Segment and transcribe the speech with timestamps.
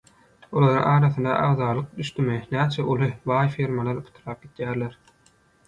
[0.61, 5.01] Olaryň arasyna agzalyk düşdümi, näçe uly, baý firmalar pytrap gidýärler.